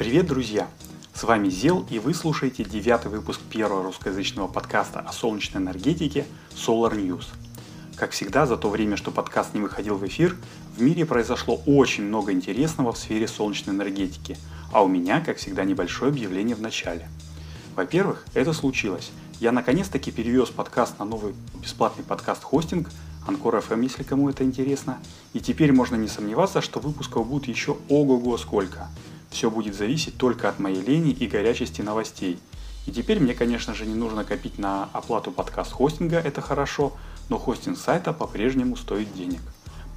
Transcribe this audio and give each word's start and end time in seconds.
Привет, 0.00 0.28
друзья! 0.28 0.66
С 1.12 1.24
вами 1.24 1.50
Зел, 1.50 1.86
и 1.90 1.98
вы 1.98 2.14
слушаете 2.14 2.64
девятый 2.64 3.10
выпуск 3.10 3.38
первого 3.42 3.82
русскоязычного 3.82 4.48
подкаста 4.48 5.00
о 5.00 5.12
солнечной 5.12 5.62
энергетике 5.62 6.24
Solar 6.56 6.96
News. 6.96 7.26
Как 7.96 8.12
всегда, 8.12 8.46
за 8.46 8.56
то 8.56 8.70
время, 8.70 8.96
что 8.96 9.10
подкаст 9.10 9.52
не 9.52 9.60
выходил 9.60 9.96
в 9.96 10.06
эфир, 10.06 10.38
в 10.74 10.80
мире 10.80 11.04
произошло 11.04 11.60
очень 11.66 12.04
много 12.04 12.32
интересного 12.32 12.94
в 12.94 12.96
сфере 12.96 13.28
солнечной 13.28 13.76
энергетики, 13.76 14.38
а 14.72 14.82
у 14.82 14.88
меня, 14.88 15.20
как 15.20 15.36
всегда, 15.36 15.64
небольшое 15.64 16.08
объявление 16.10 16.56
в 16.56 16.62
начале. 16.62 17.06
Во-первых, 17.76 18.24
это 18.32 18.54
случилось. 18.54 19.10
Я 19.38 19.52
наконец-таки 19.52 20.10
перевез 20.10 20.48
подкаст 20.48 20.98
на 20.98 21.04
новый 21.04 21.34
бесплатный 21.60 22.04
подкаст-хостинг 22.04 22.88
Анкор 23.26 23.56
FM, 23.56 23.82
если 23.82 24.02
кому 24.02 24.30
это 24.30 24.44
интересно. 24.44 24.98
И 25.34 25.40
теперь 25.40 25.72
можно 25.72 25.96
не 25.96 26.08
сомневаться, 26.08 26.62
что 26.62 26.80
выпусков 26.80 27.26
будет 27.26 27.48
еще 27.48 27.76
ого-го 27.90 28.38
сколько. 28.38 28.88
Все 29.30 29.50
будет 29.50 29.74
зависеть 29.74 30.16
только 30.16 30.48
от 30.48 30.58
моей 30.58 30.82
лени 30.82 31.12
и 31.12 31.26
горячести 31.26 31.82
новостей. 31.82 32.38
И 32.86 32.92
теперь 32.92 33.20
мне, 33.20 33.34
конечно 33.34 33.74
же, 33.74 33.86
не 33.86 33.94
нужно 33.94 34.24
копить 34.24 34.58
на 34.58 34.88
оплату 34.92 35.30
подкаст-хостинга, 35.30 36.18
это 36.18 36.40
хорошо, 36.40 36.92
но 37.28 37.38
хостинг 37.38 37.78
сайта 37.78 38.12
по-прежнему 38.12 38.76
стоит 38.76 39.14
денег. 39.14 39.40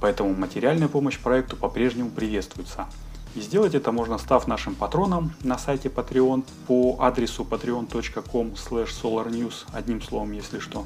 Поэтому 0.00 0.34
материальная 0.34 0.88
помощь 0.88 1.18
проекту 1.18 1.56
по-прежнему 1.56 2.10
приветствуется. 2.10 2.86
И 3.34 3.40
сделать 3.40 3.74
это 3.74 3.90
можно 3.90 4.16
став 4.18 4.46
нашим 4.46 4.76
патроном 4.76 5.32
на 5.42 5.58
сайте 5.58 5.88
Patreon 5.88 6.44
по 6.68 6.98
адресу 7.00 7.42
patreon.com 7.42 8.52
solarnews, 8.52 9.64
одним 9.72 10.00
словом, 10.00 10.32
если 10.32 10.60
что, 10.60 10.84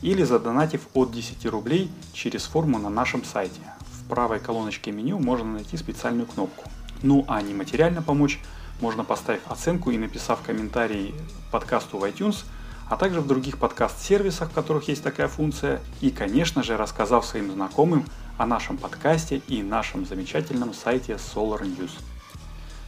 или 0.00 0.22
задонатив 0.22 0.88
от 0.94 1.12
10 1.12 1.44
рублей 1.46 1.90
через 2.14 2.44
форму 2.44 2.78
на 2.78 2.88
нашем 2.88 3.24
сайте. 3.24 3.60
В 3.90 4.08
правой 4.08 4.38
колоночке 4.38 4.90
меню 4.90 5.18
можно 5.18 5.52
найти 5.52 5.76
специальную 5.76 6.26
кнопку. 6.26 6.70
Ну 7.02 7.24
а 7.28 7.40
не 7.42 7.54
материально 7.54 8.02
помочь, 8.02 8.40
можно 8.80 9.04
поставив 9.04 9.40
оценку 9.48 9.90
и 9.90 9.98
написав 9.98 10.42
комментарий 10.42 11.14
подкасту 11.50 11.98
в 11.98 12.04
iTunes, 12.04 12.44
а 12.88 12.96
также 12.96 13.20
в 13.20 13.26
других 13.26 13.58
подкаст-сервисах, 13.58 14.50
в 14.50 14.54
которых 14.54 14.88
есть 14.88 15.02
такая 15.02 15.28
функция, 15.28 15.80
и, 16.00 16.10
конечно 16.10 16.62
же, 16.62 16.76
рассказав 16.76 17.26
своим 17.26 17.50
знакомым 17.50 18.04
о 18.38 18.46
нашем 18.46 18.76
подкасте 18.76 19.42
и 19.48 19.62
нашем 19.62 20.06
замечательном 20.06 20.74
сайте 20.74 21.14
Solar 21.14 21.62
News. 21.62 21.90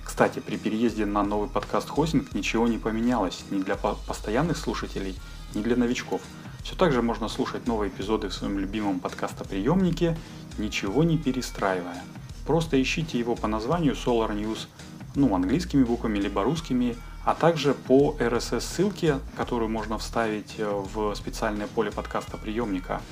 Кстати, 0.05 0.41
при 0.41 0.57
переезде 0.57 1.07
на 1.07 1.23
новый 1.23 1.49
подкаст-хостинг 1.49 2.35
ничего 2.35 2.67
не 2.69 2.79
поменялось 2.79 3.45
ни 3.51 3.63
для 3.63 3.77
постоянных 3.77 4.57
слушателей, 4.57 5.19
ни 5.55 5.63
для 5.63 5.77
новичков. 5.77 6.21
Все 6.63 6.75
так 6.77 6.93
же 6.93 7.03
можно 7.03 7.29
слушать 7.29 7.67
новые 7.67 7.91
эпизоды 7.91 8.29
в 8.29 8.35
своем 8.35 8.59
любимом 8.59 9.01
подкастоприемнике, 9.01 10.17
ничего 10.59 11.03
не 11.05 11.19
перестраивая. 11.19 12.03
Просто 12.49 12.81
ищите 12.81 13.19
его 13.19 13.37
по 13.37 13.47
названию 13.47 13.93
Solar 13.93 14.35
News, 14.35 14.69
ну, 15.15 15.35
английскими 15.35 15.85
буквами, 15.85 16.19
либо 16.19 16.43
русскими, 16.43 16.97
а 17.27 17.35
также 17.35 17.75
по 17.75 18.17
RSS-ссылке, 18.19 19.19
которую 19.37 19.69
можно 19.69 19.99
вставить 19.99 20.55
э, 20.57 20.65
в 20.67 21.15
специальное 21.15 21.67
поле 21.67 21.91
подкаста 21.93 22.39
приемника. 22.39 23.03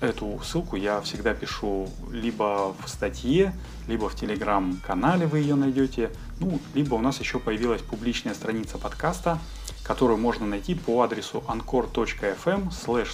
Эту 0.00 0.40
ссылку 0.44 0.76
я 0.76 1.00
всегда 1.00 1.34
пишу 1.34 1.90
либо 2.12 2.76
в 2.80 2.88
статье, 2.88 3.52
либо 3.88 4.08
в 4.08 4.14
телеграм-канале 4.14 5.26
вы 5.26 5.40
ее 5.40 5.56
найдете, 5.56 6.12
ну, 6.38 6.60
либо 6.74 6.94
у 6.94 7.00
нас 7.00 7.18
еще 7.18 7.40
появилась 7.40 7.82
публичная 7.82 8.34
страница 8.34 8.78
подкаста, 8.78 9.40
которую 9.82 10.18
можно 10.18 10.46
найти 10.46 10.76
по 10.76 11.02
адресу 11.02 11.42
anchor.fm 11.48 12.68
slash 12.70 13.08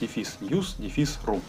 solar-news-ru. 0.00 1.40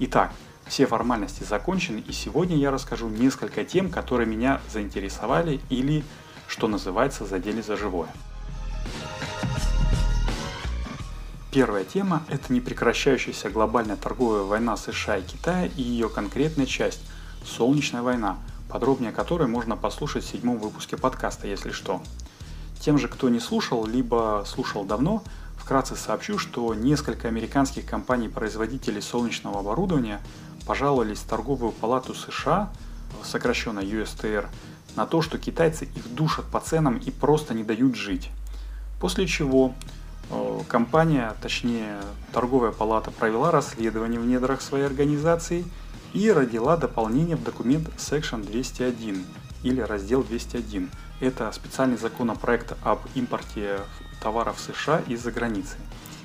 Итак, 0.00 0.34
все 0.68 0.86
формальности 0.86 1.44
закончены, 1.44 1.98
и 2.06 2.12
сегодня 2.12 2.56
я 2.56 2.70
расскажу 2.70 3.08
несколько 3.08 3.64
тем, 3.64 3.90
которые 3.90 4.26
меня 4.26 4.60
заинтересовали 4.72 5.60
или, 5.70 6.04
что 6.46 6.68
называется, 6.68 7.26
задели 7.26 7.60
за 7.60 7.76
живое. 7.76 8.08
Первая 11.50 11.84
тема– 11.84 12.22
это 12.28 12.52
непрекращающаяся 12.52 13.48
глобальная 13.50 13.96
торговая 13.96 14.42
война 14.42 14.76
США 14.76 15.16
и 15.16 15.22
Китая 15.22 15.66
и 15.76 15.82
ее 15.82 16.08
конкретная 16.08 16.66
часть– 16.66 17.00
Солнечная 17.44 18.02
война, 18.02 18.38
подробнее 18.68 19.12
которой 19.12 19.48
можно 19.48 19.76
послушать 19.76 20.24
в 20.24 20.28
седьмом 20.28 20.58
выпуске 20.58 20.96
подкаста, 20.96 21.46
если 21.46 21.70
что. 21.70 22.02
Тем 22.80 22.98
же, 22.98 23.08
кто 23.08 23.28
не 23.28 23.40
слушал, 23.40 23.86
либо 23.86 24.44
слушал 24.46 24.84
давно, 24.84 25.22
вкратце 25.56 25.96
сообщу, 25.96 26.38
что 26.38 26.74
несколько 26.74 27.28
американских 27.28 27.86
компаний-производителей 27.86 29.00
солнечного 29.00 29.60
оборудования 29.60 30.20
пожаловались 30.68 31.20
в 31.20 31.26
торговую 31.26 31.72
палату 31.72 32.12
США, 32.12 32.68
сокращенно 33.24 33.80
USTR, 33.80 34.48
на 34.96 35.06
то, 35.06 35.22
что 35.22 35.38
китайцы 35.38 35.86
их 35.86 36.14
душат 36.14 36.44
по 36.44 36.60
ценам 36.60 36.98
и 36.98 37.10
просто 37.10 37.54
не 37.54 37.64
дают 37.64 37.96
жить. 37.96 38.28
После 39.00 39.26
чего 39.26 39.72
э, 40.30 40.60
компания, 40.68 41.34
точнее 41.40 41.96
торговая 42.34 42.72
палата 42.72 43.10
провела 43.10 43.50
расследование 43.50 44.20
в 44.20 44.26
недрах 44.26 44.60
своей 44.60 44.84
организации 44.84 45.64
и 46.12 46.30
родила 46.30 46.76
дополнение 46.76 47.36
в 47.36 47.44
документ 47.44 47.88
Section 47.96 48.44
201 48.44 49.24
или 49.62 49.80
раздел 49.80 50.22
201. 50.22 50.90
Это 51.20 51.50
специальный 51.52 51.96
законопроект 51.96 52.76
об 52.84 53.00
импорте 53.14 53.80
товаров 54.20 54.60
США 54.60 55.00
из-за 55.06 55.32
границы. 55.32 55.76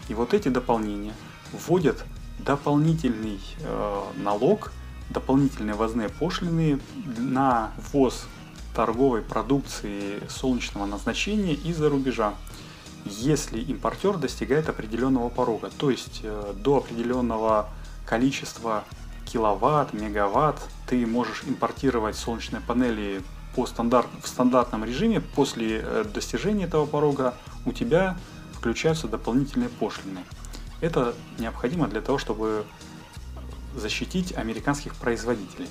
И 0.10 0.14
вот 0.14 0.34
эти 0.34 0.50
дополнения 0.50 1.14
вводят 1.54 2.04
дополнительный 2.46 3.40
э, 3.60 4.04
налог, 4.18 4.72
дополнительные 5.10 5.76
ввозные 5.76 6.10
пошлины 6.10 6.80
на 7.18 7.72
ввоз 7.78 8.26
торговой 8.76 9.22
продукции 9.22 10.22
солнечного 10.30 10.86
назначения 10.86 11.54
из-за 11.54 11.90
рубежа, 11.90 12.34
если 13.06 13.60
импортер 13.60 14.18
достигает 14.18 14.70
определенного 14.70 15.30
порога, 15.30 15.70
то 15.78 15.90
есть 15.90 16.22
э, 16.24 16.54
до 16.58 16.78
определенного 16.78 17.70
количества 18.06 18.84
киловатт, 19.26 19.94
мегаватт, 19.94 20.60
ты 20.88 21.06
можешь 21.06 21.44
импортировать 21.46 22.16
солнечные 22.16 22.62
панели 22.62 23.22
по 23.56 23.66
стандарт, 23.66 24.08
в 24.22 24.28
стандартном 24.28 24.84
режиме, 24.84 25.22
после 25.22 25.82
э, 25.84 26.06
достижения 26.12 26.66
этого 26.66 26.86
порога 26.86 27.36
у 27.66 27.72
тебя 27.72 28.18
включаются 28.54 29.08
дополнительные 29.08 29.70
пошлины. 29.70 30.24
Это 30.84 31.16
необходимо 31.40 31.88
для 31.88 32.02
того, 32.02 32.18
чтобы 32.18 32.66
защитить 33.74 34.36
американских 34.36 34.96
производителей. 34.96 35.70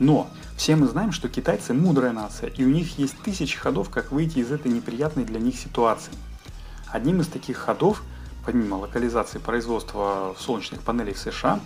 Но 0.00 0.28
все 0.56 0.74
мы 0.74 0.88
знаем, 0.88 1.12
что 1.12 1.28
китайцы 1.28 1.72
мудрая 1.72 2.10
нация, 2.10 2.50
и 2.50 2.64
у 2.64 2.68
них 2.68 2.98
есть 2.98 3.16
тысячи 3.22 3.56
ходов, 3.56 3.90
как 3.90 4.10
выйти 4.10 4.40
из 4.40 4.50
этой 4.50 4.72
неприятной 4.72 5.24
для 5.24 5.38
них 5.38 5.56
ситуации. 5.56 6.10
Одним 6.88 7.20
из 7.20 7.28
таких 7.28 7.58
ходов, 7.58 8.02
помимо 8.44 8.74
локализации 8.74 9.38
производства 9.38 10.34
солнечных 10.36 10.80
панелей 10.80 11.12
в 11.12 11.18
США, 11.18 11.60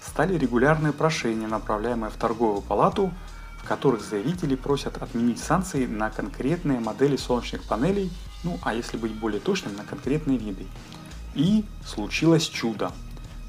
стали 0.00 0.38
регулярные 0.38 0.94
прошения, 0.94 1.46
направляемые 1.46 2.10
в 2.10 2.14
торговую 2.14 2.62
палату, 2.62 3.12
в 3.58 3.68
которых 3.68 4.02
заявители 4.02 4.54
просят 4.54 4.96
отменить 5.02 5.40
санкции 5.40 5.84
на 5.84 6.08
конкретные 6.08 6.80
модели 6.80 7.18
солнечных 7.18 7.64
панелей, 7.64 8.10
ну 8.44 8.58
а 8.62 8.72
если 8.72 8.96
быть 8.96 9.12
более 9.12 9.40
точным, 9.40 9.76
на 9.76 9.84
конкретные 9.84 10.38
виды. 10.38 10.64
И 11.34 11.64
случилось 11.84 12.46
чудо. 12.46 12.92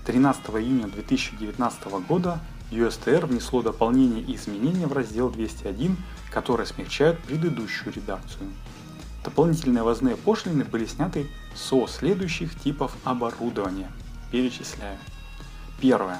13 0.05 0.45
июня 0.49 0.87
2019 0.87 1.83
года 2.07 2.39
USTR 2.71 3.25
внесло 3.25 3.61
дополнение 3.61 4.21
и 4.21 4.35
изменения 4.35 4.87
в 4.87 4.93
раздел 4.93 5.29
201, 5.29 5.97
которые 6.31 6.67
смягчают 6.67 7.19
предыдущую 7.19 7.93
редакцию. 7.93 8.49
Дополнительные 9.23 9.83
возные 9.83 10.15
пошлины 10.15 10.63
были 10.63 10.85
сняты 10.85 11.27
со 11.55 11.87
следующих 11.87 12.59
типов 12.59 12.95
оборудования. 13.03 13.91
Перечисляю. 14.31 14.97
Первое. 15.81 16.19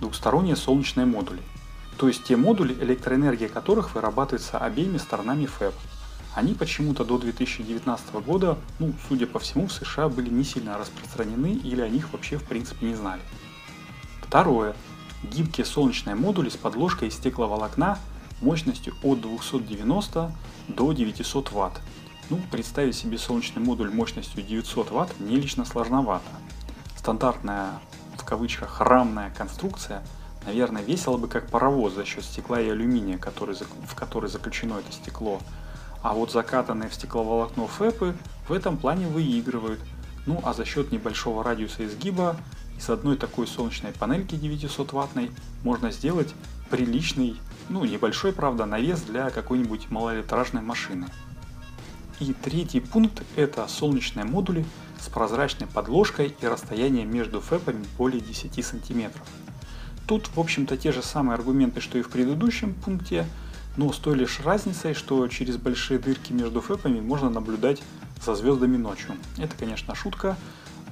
Двухсторонние 0.00 0.56
солнечные 0.56 1.06
модули. 1.06 1.42
То 1.96 2.08
есть 2.08 2.24
те 2.24 2.36
модули, 2.36 2.74
электроэнергия 2.80 3.48
которых 3.48 3.94
вырабатывается 3.94 4.58
обеими 4.58 4.98
сторонами 4.98 5.46
ФЭП– 5.46 5.74
они 6.38 6.54
почему-то 6.54 7.04
до 7.04 7.18
2019 7.18 8.12
года, 8.24 8.56
ну, 8.78 8.92
судя 9.08 9.26
по 9.26 9.40
всему, 9.40 9.66
в 9.66 9.72
США 9.72 10.08
были 10.08 10.30
не 10.30 10.44
сильно 10.44 10.78
распространены 10.78 11.52
или 11.52 11.80
о 11.80 11.88
них 11.88 12.12
вообще 12.12 12.38
в 12.38 12.44
принципе 12.44 12.86
не 12.86 12.94
знали. 12.94 13.20
Второе. 14.22 14.76
Гибкие 15.24 15.66
солнечные 15.66 16.14
модули 16.14 16.48
с 16.48 16.56
подложкой 16.56 17.08
из 17.08 17.14
стекловолокна 17.14 17.98
мощностью 18.40 18.94
от 19.02 19.20
290 19.20 20.32
до 20.68 20.92
900 20.92 21.50
Вт. 21.50 21.80
Ну, 22.30 22.40
представить 22.52 22.94
себе 22.94 23.18
солнечный 23.18 23.60
модуль 23.60 23.90
мощностью 23.90 24.44
900 24.44 24.92
Вт 24.92 25.18
мне 25.18 25.36
лично 25.38 25.64
сложновато. 25.64 26.30
Стандартная, 26.96 27.80
в 28.16 28.24
кавычках, 28.24 28.80
рамная 28.80 29.30
конструкция, 29.36 30.04
наверное, 30.46 30.82
весила 30.82 31.16
бы 31.16 31.26
как 31.26 31.50
паровоз 31.50 31.94
за 31.94 32.04
счет 32.04 32.22
стекла 32.22 32.60
и 32.60 32.68
алюминия, 32.68 33.18
который, 33.18 33.56
в 33.56 33.96
который 33.96 34.30
заключено 34.30 34.74
это 34.74 34.92
стекло, 34.92 35.40
а 36.02 36.14
вот 36.14 36.32
закатанные 36.32 36.88
в 36.88 36.94
стекловолокно 36.94 37.66
фэпы 37.66 38.16
в 38.48 38.52
этом 38.52 38.76
плане 38.76 39.06
выигрывают. 39.06 39.80
Ну 40.26 40.40
а 40.44 40.54
за 40.54 40.64
счет 40.64 40.92
небольшого 40.92 41.42
радиуса 41.42 41.86
изгиба 41.86 42.36
из 42.78 42.88
одной 42.90 43.16
такой 43.16 43.46
солнечной 43.46 43.92
панельки 43.92 44.36
900 44.36 44.92
ваттной 44.92 45.30
можно 45.64 45.90
сделать 45.90 46.34
приличный, 46.70 47.36
ну 47.68 47.84
небольшой, 47.84 48.32
правда, 48.32 48.66
навес 48.66 49.00
для 49.02 49.30
какой-нибудь 49.30 49.90
малолитражной 49.90 50.62
машины. 50.62 51.08
И 52.20 52.32
третий 52.32 52.80
пункт– 52.80 53.22
это 53.36 53.66
солнечные 53.68 54.24
модули 54.24 54.64
с 55.00 55.08
прозрачной 55.08 55.68
подложкой 55.68 56.34
и 56.40 56.46
расстояние 56.46 57.04
между 57.04 57.40
фэпами 57.40 57.84
более 57.96 58.20
10 58.20 58.64
сантиметров. 58.64 59.26
Тут, 60.06 60.28
в 60.34 60.40
общем-то, 60.40 60.76
те 60.76 60.90
же 60.90 61.02
самые 61.02 61.34
аргументы, 61.34 61.80
что 61.80 61.98
и 61.98 62.02
в 62.02 62.08
предыдущем 62.08 62.74
пункте, 62.74 63.26
но 63.78 63.92
с 63.92 63.96
той 63.96 64.16
лишь 64.16 64.40
разницей, 64.40 64.92
что 64.92 65.26
через 65.28 65.56
большие 65.56 66.00
дырки 66.00 66.32
между 66.32 66.60
фэпами 66.60 67.00
можно 67.00 67.30
наблюдать 67.30 67.80
за 68.22 68.34
звездами 68.34 68.76
ночью. 68.76 69.14
Это, 69.38 69.54
конечно, 69.56 69.94
шутка. 69.94 70.36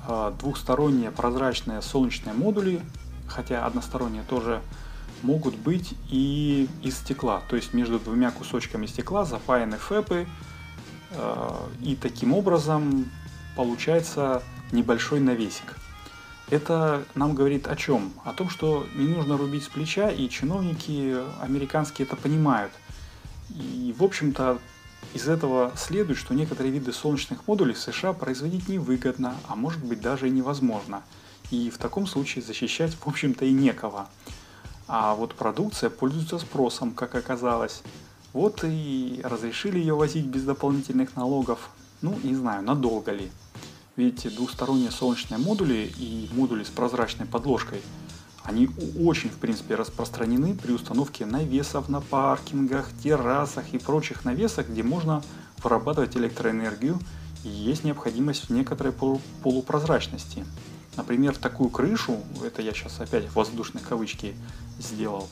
А, 0.06 0.30
двухсторонние 0.38 1.10
прозрачные 1.10 1.82
солнечные 1.82 2.32
модули, 2.32 2.80
хотя 3.26 3.66
односторонние 3.66 4.22
тоже 4.22 4.62
могут 5.22 5.56
быть 5.56 5.94
и 6.10 6.68
из 6.80 6.98
стекла. 6.98 7.42
То 7.48 7.56
есть 7.56 7.74
между 7.74 7.98
двумя 7.98 8.30
кусочками 8.30 8.86
стекла 8.86 9.24
запаяны 9.24 9.78
фэпы, 9.78 10.28
а, 11.10 11.68
и 11.82 11.96
таким 11.96 12.32
образом 12.32 13.10
получается 13.56 14.44
небольшой 14.70 15.18
навесик. 15.18 15.74
Это 16.48 17.04
нам 17.14 17.34
говорит 17.34 17.66
о 17.66 17.74
чем? 17.74 18.12
О 18.24 18.32
том, 18.32 18.48
что 18.48 18.86
не 18.94 19.08
нужно 19.08 19.36
рубить 19.36 19.64
с 19.64 19.68
плеча, 19.68 20.10
и 20.10 20.28
чиновники 20.28 21.16
американские 21.40 22.06
это 22.06 22.14
понимают. 22.14 22.72
И, 23.50 23.94
в 23.98 24.04
общем-то, 24.04 24.58
из 25.12 25.28
этого 25.28 25.72
следует, 25.76 26.18
что 26.18 26.34
некоторые 26.34 26.72
виды 26.72 26.92
солнечных 26.92 27.46
модулей 27.48 27.74
в 27.74 27.78
США 27.78 28.12
производить 28.12 28.68
невыгодно, 28.68 29.36
а 29.48 29.56
может 29.56 29.84
быть 29.84 30.00
даже 30.00 30.28
и 30.28 30.30
невозможно. 30.30 31.02
И 31.50 31.70
в 31.70 31.78
таком 31.78 32.06
случае 32.06 32.44
защищать, 32.44 32.94
в 32.94 33.08
общем-то, 33.08 33.44
и 33.44 33.52
некого. 33.52 34.08
А 34.88 35.14
вот 35.14 35.34
продукция 35.34 35.90
пользуется 35.90 36.38
спросом, 36.38 36.92
как 36.92 37.14
оказалось. 37.16 37.82
Вот 38.32 38.62
и 38.62 39.20
разрешили 39.24 39.78
ее 39.78 39.94
возить 39.94 40.26
без 40.26 40.44
дополнительных 40.44 41.16
налогов. 41.16 41.70
Ну, 42.02 42.18
не 42.22 42.34
знаю, 42.34 42.62
надолго 42.62 43.10
ли. 43.10 43.30
Ведь 43.96 44.34
двухсторонние 44.34 44.90
солнечные 44.90 45.38
модули 45.38 45.90
и 45.98 46.28
модули 46.32 46.64
с 46.64 46.68
прозрачной 46.68 47.24
подложкой, 47.24 47.80
они 48.44 48.68
очень, 49.00 49.30
в 49.30 49.38
принципе, 49.38 49.74
распространены 49.74 50.54
при 50.54 50.72
установке 50.72 51.24
навесов 51.24 51.88
на 51.88 52.02
паркингах, 52.02 52.88
террасах 53.02 53.72
и 53.72 53.78
прочих 53.78 54.24
навесах, 54.24 54.68
где 54.68 54.82
можно 54.82 55.22
вырабатывать 55.62 56.16
электроэнергию 56.16 56.98
и 57.42 57.48
есть 57.48 57.84
необходимость 57.84 58.48
в 58.48 58.50
некоторой 58.50 58.92
полупрозрачности. 59.42 60.44
Например, 60.96 61.34
такую 61.34 61.70
крышу, 61.70 62.18
это 62.44 62.60
я 62.60 62.72
сейчас 62.72 63.00
опять 63.00 63.26
в 63.26 63.34
воздушные 63.34 63.82
кавычки 63.82 64.34
сделал, 64.78 65.28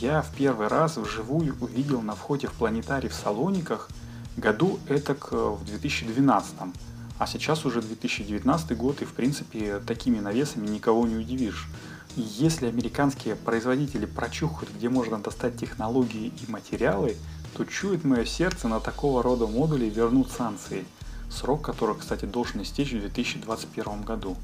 я 0.00 0.22
в 0.22 0.34
первый 0.34 0.66
раз 0.66 0.96
вживую 0.96 1.56
увидел 1.60 2.02
на 2.02 2.14
входе 2.14 2.48
в 2.48 2.52
планетарий 2.54 3.08
в 3.08 3.14
Салониках 3.14 3.88
году 4.36 4.80
это 4.88 5.14
в 5.14 5.64
2012 5.64 6.54
а 7.22 7.26
сейчас 7.28 7.64
уже 7.64 7.80
2019 7.80 8.76
год, 8.76 9.00
и 9.00 9.04
в 9.04 9.12
принципе 9.12 9.78
такими 9.86 10.18
навесами 10.18 10.66
никого 10.66 11.06
не 11.06 11.14
удивишь. 11.14 11.68
Если 12.16 12.66
американские 12.66 13.36
производители 13.36 14.06
прочухают, 14.06 14.74
где 14.74 14.88
можно 14.88 15.18
достать 15.18 15.56
технологии 15.56 16.32
и 16.36 16.50
материалы, 16.50 17.16
то 17.56 17.64
чует 17.64 18.02
мое 18.02 18.24
сердце 18.24 18.66
на 18.66 18.80
такого 18.80 19.22
рода 19.22 19.46
модули 19.46 19.84
вернут 19.84 20.32
санкции, 20.32 20.84
срок 21.30 21.62
которых, 21.62 22.00
кстати, 22.00 22.24
должен 22.24 22.60
истечь 22.62 22.92
в 22.92 22.98
2021 22.98 24.02
году. 24.02 24.36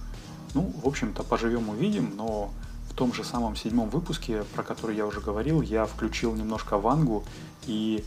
Ну, 0.54 0.72
в 0.80 0.86
общем-то, 0.86 1.24
поживем 1.24 1.70
увидим, 1.70 2.12
но 2.16 2.52
в 2.88 2.94
том 2.94 3.12
же 3.12 3.24
самом 3.24 3.56
седьмом 3.56 3.90
выпуске, 3.90 4.44
про 4.54 4.62
который 4.62 4.94
я 4.94 5.04
уже 5.04 5.20
говорил, 5.20 5.62
я 5.62 5.84
включил 5.84 6.32
немножко 6.36 6.78
вангу 6.78 7.24
и 7.66 8.04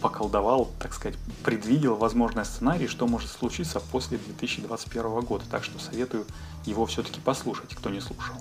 поколдовал, 0.00 0.70
так 0.78 0.92
сказать, 0.94 1.18
предвидел 1.44 1.96
возможный 1.96 2.44
сценарий, 2.44 2.86
что 2.86 3.06
может 3.06 3.30
случиться 3.30 3.80
после 3.80 4.18
2021 4.18 5.20
года. 5.20 5.44
Так 5.50 5.64
что 5.64 5.78
советую 5.78 6.26
его 6.64 6.86
все-таки 6.86 7.20
послушать, 7.20 7.74
кто 7.74 7.90
не 7.90 8.00
слушал. 8.00 8.36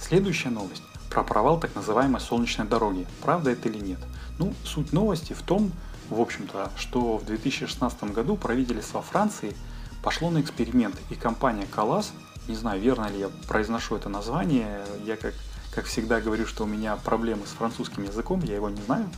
Следующая 0.00 0.50
новость 0.50 0.82
про 1.10 1.22
провал 1.22 1.58
так 1.58 1.74
называемой 1.74 2.20
солнечной 2.20 2.66
дороги. 2.66 3.06
Правда 3.22 3.50
это 3.50 3.68
или 3.68 3.78
нет? 3.78 4.00
Ну, 4.38 4.52
суть 4.64 4.92
новости 4.92 5.32
в 5.32 5.42
том, 5.42 5.72
в 6.10 6.20
общем-то, 6.20 6.70
что 6.76 7.18
в 7.18 7.24
2016 7.24 8.04
году 8.12 8.36
правительство 8.36 9.00
Франции 9.00 9.56
пошло 10.02 10.30
на 10.30 10.40
эксперимент, 10.40 11.00
и 11.10 11.14
компания 11.14 11.66
Калас 11.70 12.12
не 12.48 12.56
знаю, 12.56 12.80
верно 12.80 13.08
ли 13.08 13.18
я 13.20 13.30
произношу 13.48 13.96
это 13.96 14.08
название. 14.08 14.84
Я, 15.04 15.16
как, 15.16 15.34
как 15.74 15.86
всегда, 15.86 16.20
говорю, 16.20 16.46
что 16.46 16.64
у 16.64 16.66
меня 16.66 16.96
проблемы 16.96 17.46
с 17.46 17.50
французским 17.50 18.04
языком, 18.04 18.42
я 18.42 18.56
его 18.56 18.68
не 18.68 18.82
знаю. 18.82 19.08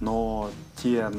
Но 0.00 0.50
те, 0.82 1.10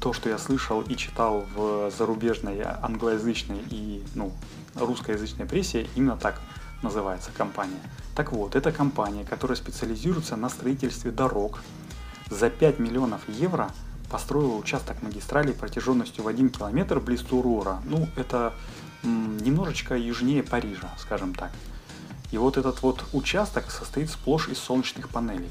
то, 0.00 0.12
что 0.12 0.28
я 0.28 0.38
слышал 0.38 0.82
и 0.82 0.96
читал 0.96 1.44
в 1.54 1.90
зарубежной 1.90 2.62
англоязычной 2.62 3.62
и 3.70 4.02
ну, 4.14 4.32
русскоязычной 4.74 5.46
прессе, 5.46 5.88
именно 5.94 6.16
так 6.16 6.40
называется 6.82 7.30
компания. 7.36 7.80
Так 8.14 8.32
вот, 8.32 8.56
это 8.56 8.72
компания, 8.72 9.24
которая 9.24 9.56
специализируется 9.56 10.36
на 10.36 10.48
строительстве 10.48 11.10
дорог. 11.10 11.60
За 12.30 12.50
5 12.50 12.78
миллионов 12.78 13.20
евро 13.28 13.70
построила 14.10 14.56
участок 14.56 15.02
магистрали 15.02 15.52
протяженностью 15.52 16.24
в 16.24 16.28
1 16.28 16.50
километр 16.50 17.00
близ 17.00 17.20
Турора. 17.22 17.80
Ну, 17.84 18.08
это 18.16 18.54
немножечко 19.02 19.96
южнее 19.96 20.42
Парижа, 20.42 20.90
скажем 20.98 21.34
так. 21.34 21.50
И 22.32 22.38
вот 22.38 22.56
этот 22.56 22.82
вот 22.82 23.04
участок 23.12 23.70
состоит 23.70 24.10
сплошь 24.10 24.48
из 24.48 24.58
солнечных 24.58 25.08
панелей. 25.08 25.50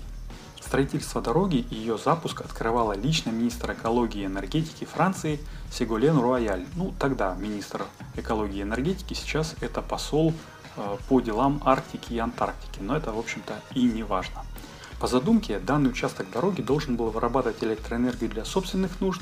Строительство 0.60 1.22
дороги 1.22 1.66
и 1.70 1.76
ее 1.76 1.98
запуск 1.98 2.42
открывала 2.42 2.94
лично 2.94 3.30
министр 3.30 3.74
экологии 3.74 4.24
и 4.24 4.26
энергетики 4.26 4.86
Франции 4.86 5.40
Сигулен 5.72 6.18
Руаяль. 6.18 6.66
Ну, 6.76 6.94
тогда 7.00 7.36
министр 7.36 7.86
экологии 8.16 8.60
и 8.60 8.64
энергетики, 8.64 9.14
сейчас 9.14 9.56
это 9.62 9.82
посол 9.82 10.34
э, 10.76 10.98
по 11.08 11.22
делам 11.22 11.62
Арктики 11.64 12.14
и 12.14 12.18
Антарктики, 12.18 12.80
но 12.82 12.98
это, 12.98 13.12
в 13.12 13.20
общем-то, 13.20 13.54
и 13.76 13.84
не 13.84 14.04
важно. 14.04 14.44
По 15.00 15.08
задумке, 15.08 15.60
данный 15.60 15.92
участок 15.92 16.32
дороги 16.32 16.62
должен 16.62 16.96
был 16.96 17.10
вырабатывать 17.10 17.64
электроэнергию 17.64 18.30
для 18.30 18.44
собственных 18.44 19.00
нужд 19.02 19.22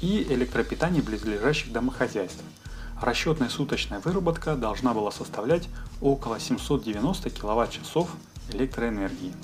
и 0.00 0.26
электропитание 0.28 1.02
близлежащих 1.02 1.72
домохозяйств– 1.72 2.42
расчетная 3.00 3.48
суточная 3.48 4.00
выработка 4.00 4.56
должна 4.56 4.94
была 4.94 5.10
составлять 5.10 5.68
около 6.00 6.38
790 6.38 7.30
кВт-часов 7.30 8.10
электроэнергии. 8.52 9.34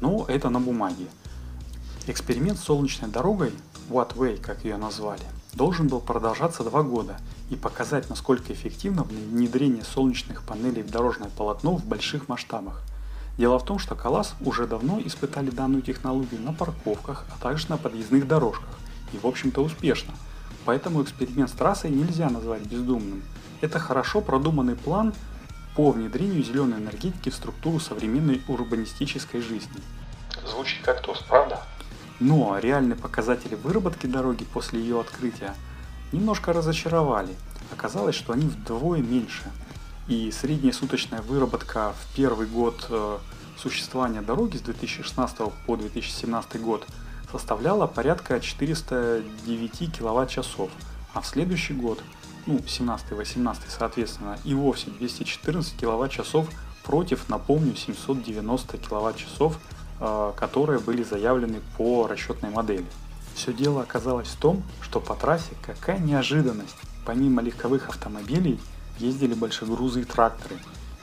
Но 0.00 0.24
это 0.28 0.50
на 0.50 0.60
бумаге. 0.60 1.06
Эксперимент 2.06 2.58
с 2.58 2.64
солнечной 2.64 3.10
дорогой, 3.10 3.52
Wattway, 3.88 4.40
как 4.40 4.64
ее 4.64 4.76
назвали, 4.76 5.22
должен 5.52 5.88
был 5.88 6.00
продолжаться 6.00 6.64
два 6.64 6.82
года 6.82 7.16
и 7.50 7.56
показать, 7.56 8.10
насколько 8.10 8.52
эффективно 8.52 9.04
внедрение 9.04 9.84
солнечных 9.84 10.42
панелей 10.42 10.82
в 10.82 10.90
дорожное 10.90 11.30
полотно 11.30 11.76
в 11.76 11.84
больших 11.84 12.28
масштабах. 12.28 12.82
Дело 13.36 13.58
в 13.58 13.64
том, 13.64 13.78
что 13.78 13.94
Калас 13.94 14.34
уже 14.40 14.66
давно 14.66 15.00
испытали 15.04 15.50
данную 15.50 15.82
технологию 15.82 16.40
на 16.40 16.52
парковках, 16.52 17.26
а 17.34 17.42
также 17.42 17.68
на 17.68 17.76
подъездных 17.76 18.28
дорожках, 18.28 18.68
и 19.12 19.18
в 19.18 19.26
общем-то 19.26 19.62
успешно– 19.62 20.14
Поэтому 20.64 21.02
эксперимент 21.02 21.50
с 21.50 21.52
трассой 21.52 21.90
нельзя 21.90 22.30
назвать 22.30 22.62
бездумным. 22.62 23.22
Это 23.60 23.78
хорошо 23.78 24.20
продуманный 24.20 24.76
план 24.76 25.12
по 25.76 25.90
внедрению 25.90 26.42
зеленой 26.42 26.78
энергетики 26.78 27.28
в 27.28 27.34
структуру 27.34 27.80
современной 27.80 28.42
урбанистической 28.48 29.40
жизни. 29.40 29.80
Звучит 30.46 30.82
как 30.82 31.02
тост, 31.02 31.26
правда? 31.26 31.60
Но 32.20 32.58
реальные 32.58 32.96
показатели 32.96 33.54
выработки 33.56 34.06
дороги 34.06 34.44
после 34.44 34.80
ее 34.80 35.00
открытия 35.00 35.54
немножко 36.12 36.52
разочаровали. 36.52 37.34
Оказалось, 37.72 38.14
что 38.14 38.32
они 38.32 38.46
вдвое 38.46 39.00
меньше. 39.00 39.42
И 40.06 40.30
средняя 40.30 40.72
суточная 40.72 41.22
выработка 41.22 41.92
в 41.92 42.14
первый 42.14 42.46
год 42.46 42.86
э, 42.90 43.18
существования 43.56 44.20
дороги 44.20 44.58
с 44.58 44.60
2016 44.60 45.38
по 45.66 45.76
2017 45.76 46.60
год– 46.60 46.86
составляла 47.34 47.88
порядка 47.88 48.38
409 48.38 49.92
киловатт-часов, 49.92 50.70
а 51.14 51.20
в 51.20 51.26
следующий 51.26 51.74
год, 51.74 52.00
ну 52.46 52.58
17-18 52.58 53.56
соответственно, 53.68 54.38
и 54.44 54.54
вовсе 54.54 54.90
214 54.90 55.76
киловатт-часов 55.76 56.48
против, 56.84 57.28
напомню, 57.28 57.74
790 57.74 58.78
киловатт-часов, 58.78 59.58
э, 59.98 60.32
которые 60.36 60.78
были 60.78 61.02
заявлены 61.02 61.60
по 61.76 62.06
расчетной 62.06 62.50
модели. 62.50 62.86
Все 63.34 63.52
дело 63.52 63.82
оказалось 63.82 64.28
в 64.28 64.36
том, 64.36 64.62
что 64.80 65.00
по 65.00 65.16
трассе 65.16 65.56
какая 65.66 65.98
неожиданность. 65.98 66.76
Помимо 67.04 67.42
легковых 67.42 67.88
автомобилей 67.88 68.60
ездили 68.98 69.34
большегрузы 69.34 70.02
и 70.02 70.04
тракторы. 70.04 70.56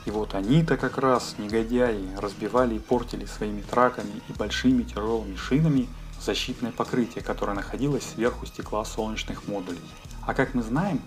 И 0.06 0.10
вот 0.10 0.34
они-то 0.34 0.78
как 0.78 0.96
раз, 0.96 1.34
негодяи, 1.36 2.08
разбивали 2.16 2.76
и 2.76 2.78
портили 2.78 3.26
своими 3.26 3.60
траками 3.60 4.22
и 4.30 4.32
большими 4.32 4.82
тяжелыми 4.82 5.36
шинами 5.36 5.88
защитное 6.24 6.72
покрытие, 6.72 7.22
которое 7.22 7.54
находилось 7.54 8.04
сверху 8.04 8.46
стекла 8.46 8.84
солнечных 8.84 9.46
модулей. 9.46 9.80
А 10.26 10.34
как 10.34 10.54
мы 10.54 10.62
знаем, 10.62 11.00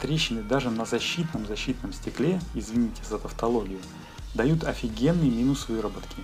трещины 0.00 0.42
даже 0.42 0.70
на 0.70 0.84
защитном 0.84 1.46
защитном 1.46 1.92
стекле, 1.92 2.40
извините 2.54 3.02
за 3.08 3.18
тавтологию, 3.18 3.80
дают 4.34 4.64
офигенный 4.64 5.30
минус 5.30 5.68
выработки. 5.68 6.22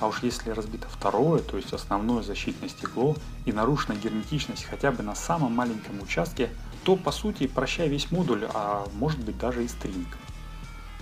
А 0.00 0.08
уж 0.08 0.22
если 0.22 0.50
разбито 0.50 0.88
второе, 0.88 1.40
то 1.40 1.56
есть 1.56 1.72
основное 1.72 2.22
защитное 2.22 2.68
стекло, 2.68 3.16
и 3.46 3.52
нарушена 3.52 3.94
герметичность 3.94 4.64
хотя 4.64 4.90
бы 4.90 5.02
на 5.02 5.14
самом 5.14 5.54
маленьком 5.54 6.00
участке, 6.02 6.50
то 6.82 6.96
по 6.96 7.12
сути 7.12 7.46
прощай 7.46 7.88
весь 7.88 8.10
модуль, 8.10 8.44
а 8.52 8.86
может 8.94 9.20
быть 9.20 9.38
даже 9.38 9.64
и 9.64 9.68
стринг. 9.68 10.08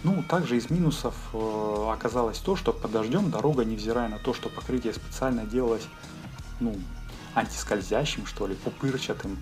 Ну, 0.05 0.23
также 0.29 0.57
из 0.57 0.69
минусов 0.69 1.15
э, 1.33 1.89
оказалось 1.93 2.39
то, 2.39 2.57
что 2.57 2.73
под 2.73 2.91
дождем 2.91 3.31
дорога, 3.31 3.65
невзирая 3.65 4.09
на 4.09 4.19
то, 4.19 4.35
что 4.35 4.49
покрытие 4.49 4.93
специально 4.93 5.45
делалось, 5.45 5.87
ну, 6.63 6.77
антискользящим, 7.35 8.27
что 8.27 8.47
ли, 8.47 8.55
пупырчатым, 8.55 9.39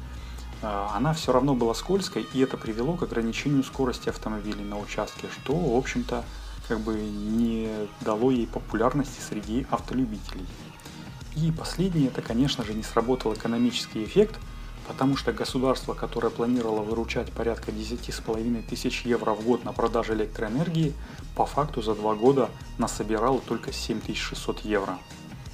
э, 0.62 0.86
она 0.94 1.12
все 1.12 1.32
равно 1.32 1.54
была 1.54 1.74
скользкой, 1.74 2.26
и 2.32 2.40
это 2.40 2.56
привело 2.56 2.94
к 2.94 3.02
ограничению 3.02 3.64
скорости 3.64 4.08
автомобилей 4.08 4.64
на 4.64 4.78
участке, 4.78 5.28
что, 5.28 5.54
в 5.54 5.76
общем-то, 5.76 6.24
как 6.68 6.80
бы 6.80 6.94
не 6.94 7.68
дало 8.00 8.30
ей 8.30 8.46
популярности 8.46 9.20
среди 9.20 9.66
автолюбителей. 9.70 10.46
И 11.36 11.52
последнее, 11.52 12.08
это, 12.08 12.22
конечно 12.22 12.64
же, 12.64 12.74
не 12.74 12.82
сработал 12.82 13.34
экономический 13.34 14.04
эффект– 14.04 14.36
потому 14.90 15.16
что 15.16 15.32
государство, 15.32 15.94
которое 15.94 16.30
планировало 16.30 16.80
выручать 16.82 17.30
порядка 17.30 17.70
10,5 17.70 18.64
тысяч 18.68 19.02
евро 19.02 19.34
в 19.34 19.44
год 19.44 19.64
на 19.64 19.72
продаже 19.72 20.14
электроэнергии, 20.14 20.94
по 21.36 21.46
факту 21.46 21.80
за 21.80 21.94
два 21.94 22.16
года 22.16 22.50
насобирало 22.76 23.40
только 23.40 23.72
7600 23.72 24.64
евро. 24.64 24.98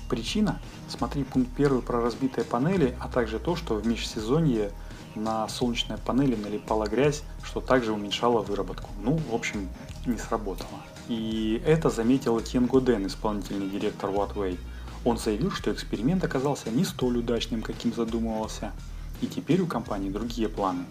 Причина? 0.08 0.60
Смотри 0.88 1.24
пункт 1.24 1.50
первый 1.56 1.82
про 1.82 2.00
разбитые 2.00 2.44
панели, 2.44 2.96
а 3.00 3.08
также 3.08 3.38
то, 3.38 3.56
что 3.56 3.74
в 3.74 3.86
межсезонье 3.86 4.70
на 5.16 5.48
солнечные 5.48 5.98
панели 5.98 6.36
налипала 6.36 6.86
грязь, 6.86 7.22
что 7.42 7.60
также 7.60 7.92
уменьшало 7.92 8.40
выработку. 8.42 8.88
Ну, 9.02 9.18
в 9.30 9.34
общем, 9.34 9.68
не 10.04 10.18
сработало. 10.18 10.80
И 11.08 11.62
это 11.66 11.90
заметил 11.90 12.38
Этьен 12.38 12.66
Годен, 12.66 13.06
исполнительный 13.06 13.68
директор 13.68 14.10
Wattway. 14.10 14.58
Он 15.04 15.18
заявил, 15.18 15.50
что 15.50 15.72
эксперимент 15.72 16.22
оказался 16.24 16.70
не 16.70 16.84
столь 16.84 17.18
удачным, 17.18 17.62
каким 17.62 17.92
задумывался, 17.92 18.72
и 19.20 19.26
теперь 19.26 19.60
у 19.60 19.66
компании 19.66 20.10
другие 20.10 20.48
планы. 20.48 20.84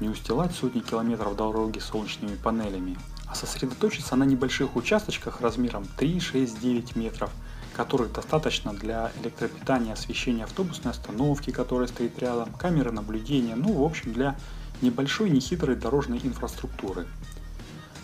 Не 0.00 0.08
устилать 0.08 0.54
сотни 0.54 0.80
километров 0.80 1.36
дороги 1.36 1.78
солнечными 1.78 2.36
панелями, 2.36 2.98
а 3.26 3.34
сосредоточиться 3.34 4.14
на 4.14 4.24
небольших 4.24 4.76
участочках 4.76 5.40
размером 5.40 5.86
3, 5.96 6.20
6, 6.20 6.60
9 6.60 6.96
метров, 6.96 7.30
которых 7.76 8.12
достаточно 8.12 8.72
для 8.72 9.12
электропитания, 9.22 9.92
освещения 9.92 10.44
автобусной 10.44 10.92
остановки, 10.92 11.50
которая 11.50 11.86
стоит 11.86 12.18
рядом, 12.18 12.52
камеры 12.54 12.90
наблюдения, 12.90 13.54
ну, 13.54 13.72
в 13.74 13.84
общем, 13.84 14.14
для 14.14 14.36
небольшой 14.80 15.28
нехитрой 15.28 15.76
дорожной 15.76 16.20
инфраструктуры. 16.22 17.06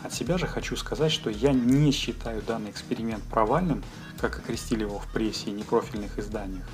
От 0.02 0.12
себя 0.12 0.36
же 0.36 0.46
хочу 0.46 0.76
сказать, 0.76 1.10
что 1.10 1.30
я 1.30 1.52
не 1.52 1.90
считаю 1.90 2.42
данный 2.42 2.70
эксперимент 2.70 3.22
провальным, 3.24 3.82
как 4.20 4.38
окрестили 4.38 4.82
его 4.82 4.98
в 4.98 5.06
прессе 5.12 5.50
и 5.50 5.52
непрофильных 5.52 6.18
изданиях. 6.18 6.64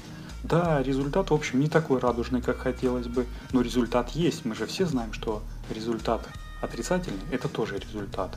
Да, 0.42 0.82
результат, 0.82 1.30
в 1.30 1.34
общем, 1.34 1.60
не 1.60 1.68
такой 1.68 2.00
радужный, 2.00 2.42
как 2.42 2.58
хотелось 2.58 3.06
бы, 3.06 3.26
но 3.52 3.60
результат 3.60 4.10
есть. 4.10 4.44
Мы 4.44 4.54
же 4.54 4.66
все 4.66 4.86
знаем, 4.86 5.12
что 5.12 5.42
результат 5.70 6.26
отрицательный– 6.60 7.20
это 7.30 7.48
тоже 7.48 7.78
результат. 7.78 8.36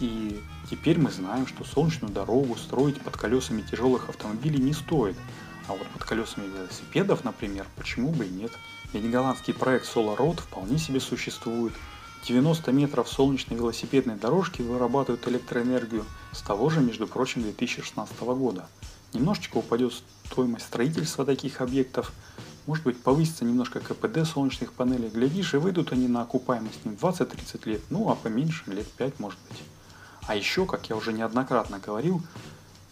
И 0.00 0.40
теперь 0.70 0.98
мы 0.98 1.10
знаем, 1.10 1.46
что 1.46 1.64
солнечную 1.64 2.12
дорогу 2.12 2.56
строить 2.56 3.00
под 3.00 3.16
колесами 3.16 3.62
тяжелых 3.62 4.08
автомобилей 4.08 4.60
не 4.60 4.72
стоит. 4.72 5.16
А 5.66 5.72
вот 5.72 5.86
под 5.88 6.04
колесами 6.04 6.46
велосипедов, 6.46 7.24
например, 7.24 7.66
почему 7.76 8.10
бы 8.10 8.26
и 8.26 8.30
нет. 8.30 8.52
Ведь 8.92 9.10
голландский 9.10 9.52
проект 9.52 9.86
Solar 9.86 10.16
Road 10.16 10.40
вполне 10.40 10.78
себе 10.78 11.00
существует. 11.00 11.74
90 12.26 12.72
метров 12.72 13.08
солнечной 13.08 13.58
велосипедной 13.58 14.16
дорожки 14.16 14.62
вырабатывают 14.62 15.26
электроэнергию 15.28 16.04
с 16.32 16.42
того 16.42 16.70
же, 16.70 16.80
между 16.80 17.06
прочим, 17.06 17.42
2016 17.42 18.20
года. 18.20 18.68
Немножечко 19.12 19.58
упадет 19.58 19.94
стоимость 20.26 20.66
строительства 20.66 21.24
таких 21.24 21.60
объектов, 21.60 22.12
может 22.66 22.84
быть 22.84 23.00
повысится 23.00 23.46
немножко 23.46 23.80
КПД 23.80 24.26
солнечных 24.26 24.74
панелей, 24.74 25.08
глядишь 25.08 25.54
и 25.54 25.56
выйдут 25.56 25.92
они 25.92 26.06
на 26.06 26.20
окупаемость 26.22 26.84
не 26.84 26.92
20-30 26.92 27.68
лет, 27.68 27.80
ну 27.88 28.10
а 28.10 28.14
поменьше, 28.14 28.64
лет 28.66 28.86
5 28.86 29.18
может 29.20 29.38
быть. 29.48 29.58
А 30.28 30.36
еще, 30.36 30.64
как 30.66 30.88
я 30.88 30.96
уже 30.96 31.12
неоднократно 31.12 31.80
говорил, 31.80 32.22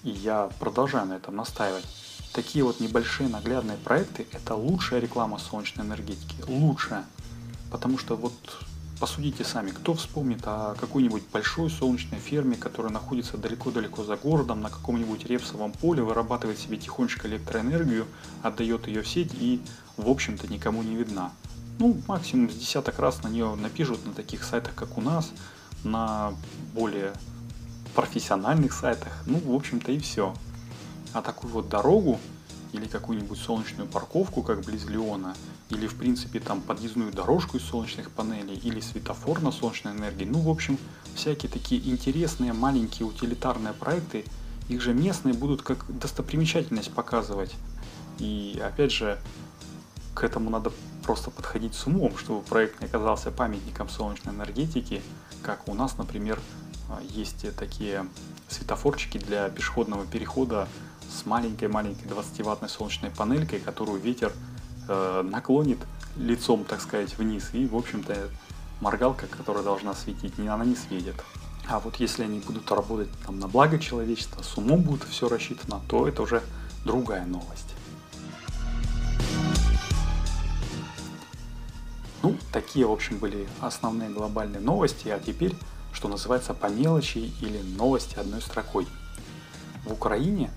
и 0.03 0.11
я 0.11 0.51
продолжаю 0.59 1.07
на 1.07 1.13
этом 1.15 1.37
настаивать, 1.37 1.85
такие 2.33 2.65
вот 2.65 2.81
небольшие 2.81 3.29
наглядные 3.29 3.77
проекты– 3.77 4.27
это 4.33 4.57
лучшая 4.57 5.01
реклама 5.01 5.39
солнечной 5.39 5.87
энергетики, 5.87 6.43
лучшая. 6.49 7.05
Потому 7.71 7.99
что 7.99 8.17
вот 8.17 8.33
Посудите 8.99 9.45
сами, 9.45 9.73
кто 9.73 9.93
вспомнит 9.93 10.41
о 10.47 10.75
какой-нибудь 10.81 11.25
большой 11.31 11.69
солнечной 11.69 12.19
ферме, 12.19 12.57
которая 12.57 12.91
находится 12.91 13.37
далеко-далеко 13.37 14.03
за 14.05 14.17
городом, 14.17 14.63
на 14.63 14.71
каком-нибудь 14.71 15.27
репсовом 15.27 15.73
поле, 15.73 16.03
вырабатывает 16.03 16.59
себе 16.59 16.79
тихонечко 16.79 17.29
электроэнергию, 17.29 18.07
отдает 18.43 18.87
ее 18.89 19.03
в 19.03 19.09
сеть 19.09 19.35
и, 19.35 19.61
в 19.99 20.09
общем-то, 20.09 20.49
никому 20.49 20.83
не 20.83 20.97
видна. 20.97 21.33
Ну, 21.79 22.01
максимум 22.09 22.49
с 22.49 22.55
десяток 22.55 22.99
раз 22.99 23.23
на 23.23 23.29
нее 23.29 23.55
напишут 23.55 24.07
на 24.07 24.15
таких 24.15 24.43
сайтах, 24.45 24.75
как 24.75 24.97
у 24.97 25.03
нас, 25.03 25.31
на 25.87 26.35
более 26.75 27.13
профессиональных 27.95 28.73
сайтах, 28.73 29.23
ну, 29.27 29.39
в 29.39 29.55
общем-то, 29.55 29.93
и 29.93 29.99
все. 29.99 30.35
А 31.13 31.23
такую 31.23 31.53
вот 31.53 31.69
дорогу 31.69 32.21
или 32.73 32.87
какую-нибудь 32.87 33.39
солнечную 33.39 33.89
парковку, 33.89 34.43
как 34.43 34.63
близ 34.63 34.85
Леона, 34.85 35.35
или 35.71 35.87
в 35.87 35.97
принципе 35.97 36.41
там 36.41 36.61
подъездную 36.61 37.13
дорожку 37.13 37.57
из 37.57 37.63
солнечных 37.63 38.11
панелей, 38.11 38.57
или 38.57 38.81
светофор 38.81 39.41
на 39.41 39.51
солнечной 39.51 39.95
энергии. 39.95 40.25
Ну, 40.25 40.41
в 40.41 40.51
общем, 40.51 40.79
всякие 41.15 41.51
такие 41.51 41.89
интересные 41.91 42.53
маленькие 42.53 43.09
утилитарные 43.09 43.73
проекты, 43.73 44.25
их 44.69 44.83
же 44.83 44.93
местные 44.93 45.35
будут 45.35 45.63
как 45.63 45.85
достопримечательность 45.89 46.93
показывать. 46.93 47.55
И 48.19 48.61
опять 48.63 48.93
же, 48.93 49.19
к 50.15 50.25
этому 50.25 50.51
надо 50.51 50.73
просто 51.07 51.31
подходить 51.31 51.75
с 51.75 51.87
умом, 51.87 52.19
чтобы 52.19 52.43
проект 52.43 52.81
не 52.81 52.87
оказался 52.87 53.31
памятником 53.31 53.89
солнечной 53.89 54.35
энергетики, 54.35 55.01
как 55.43 55.69
у 55.69 55.75
нас, 55.75 55.97
например, 55.97 56.41
есть 57.11 57.47
такие 57.57 58.07
светофорчики 58.49 59.19
для 59.19 59.49
пешеходного 59.49 60.05
перехода 60.05 60.69
с 61.09 61.25
маленькой-маленькой 61.25 62.07
20-ваттной 62.09 62.69
солнечной 62.69 63.11
панелькой, 63.13 63.61
которую 63.61 64.01
ветер 64.01 64.33
э, 64.89 65.23
наклонит 65.23 65.79
лицом, 66.17 66.65
так 66.65 66.81
сказать, 66.81 67.17
вниз, 67.17 67.51
и, 67.53 67.67
в 67.67 67.77
общем-то, 67.77 68.29
моргалка, 68.81 69.29
которая 69.29 69.63
должна 69.63 69.95
светить, 69.95 70.39
не, 70.39 70.49
она 70.49 70.65
не 70.65 70.75
светит. 70.75 71.15
А 71.69 71.79
вот 71.79 71.97
если 71.97 72.25
они 72.25 72.41
будут 72.41 72.71
работать 72.71 73.09
там, 73.25 73.39
на 73.39 73.47
благо 73.47 73.79
человечества, 73.79 74.43
с 74.43 74.57
умом 74.57 74.83
будет 74.83 75.05
все 75.05 75.29
рассчитано, 75.29 75.81
то 75.89 76.09
это 76.09 76.23
уже 76.23 76.43
другая 76.85 77.27
новость. 77.27 77.76
Ну, 82.27 82.37
такие, 82.51 82.85
в 82.85 82.91
общем, 82.91 83.19
были 83.19 83.47
основные 83.61 84.11
глобальные 84.11 84.61
новости, 84.61 85.07
а 85.11 85.21
теперь, 85.21 85.55
что 85.93 86.09
называется, 86.09 86.55
по 86.55 86.67
мелочи 86.67 87.19
или 87.41 87.63
новости 87.79 88.19
одной 88.19 88.43
строкой. 88.43 88.89
В 89.85 89.93
Украине 89.93 90.51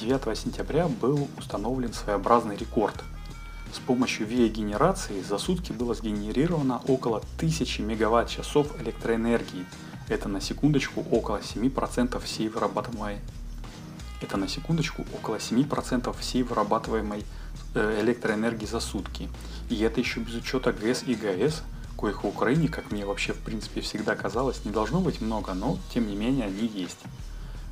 9 0.00 0.38
сентября 0.38 0.88
был 0.88 1.28
установлен 1.36 1.92
своеобразный 1.92 2.56
рекорд– 2.56 2.94
с 3.74 3.78
помощью 3.80 4.26
VIA-генерации 4.26 5.20
за 5.20 5.36
сутки 5.36 5.72
было 5.72 5.94
сгенерировано 5.94 6.80
около 6.86 7.18
1000 7.36 7.82
мегаватт-часов 7.82 8.80
электроэнергии. 8.80 9.66
Это 10.08 10.28
на 10.28 10.40
секундочку 10.40 11.04
около 11.10 11.40
7% 11.40 12.18
всей 12.24 12.48
вырабатываемой 12.48 13.18
это 14.24 14.38
на 14.38 14.48
секундочку 14.48 15.04
около 15.14 15.36
7% 15.36 16.16
всей 16.18 16.42
вырабатываемой 16.42 17.24
электроэнергии 17.74 18.66
за 18.66 18.80
сутки. 18.80 19.28
И 19.68 19.80
это 19.80 20.00
еще 20.00 20.20
без 20.20 20.34
учета 20.34 20.72
ГЭС 20.72 21.04
и 21.06 21.14
ГАЭС, 21.14 21.62
коих 21.96 22.24
в 22.24 22.26
Украине, 22.26 22.68
как 22.68 22.90
мне 22.90 23.06
вообще 23.06 23.32
в 23.32 23.38
принципе 23.38 23.80
всегда 23.80 24.14
казалось, 24.14 24.64
не 24.64 24.70
должно 24.70 25.00
быть 25.00 25.20
много, 25.20 25.54
но 25.54 25.78
тем 25.92 26.06
не 26.06 26.16
менее 26.16 26.46
они 26.46 26.66
есть. 26.66 26.98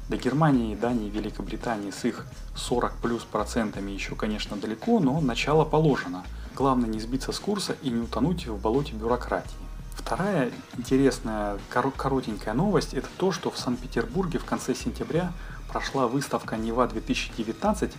До 0.08 0.16
Германии, 0.16 0.74
Дании, 0.74 1.08
Великобритании 1.08 1.90
с 1.90 2.04
их 2.04 2.26
40 2.56 2.96
плюс 2.96 3.22
процентами 3.22 3.90
еще, 3.90 4.14
конечно, 4.14 4.56
далеко, 4.56 5.00
но 5.00 5.20
начало 5.20 5.64
положено. 5.64 6.24
Главное 6.54 6.88
не 6.88 7.00
сбиться 7.00 7.32
с 7.32 7.38
курса 7.38 7.76
и 7.82 7.90
не 7.90 8.02
утонуть 8.02 8.46
в 8.46 8.60
болоте 8.60 8.92
бюрократии. 8.92 9.50
Вторая 9.94 10.50
интересная 10.76 11.58
коротенькая 11.68 12.54
новость– 12.54 12.94
это 12.94 13.08
то, 13.16 13.32
что 13.32 13.50
в 13.50 13.58
Санкт-Петербурге 13.58 14.38
в 14.38 14.44
конце 14.44 14.74
сентября 14.74 15.32
прошла 15.70 16.06
выставка 16.06 16.56
Нева-2019, 16.56 17.92